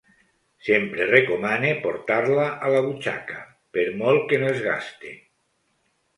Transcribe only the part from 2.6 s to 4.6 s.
a la butxaca, per molt que no